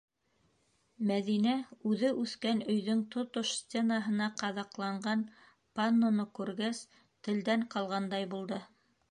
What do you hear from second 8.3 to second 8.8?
булды.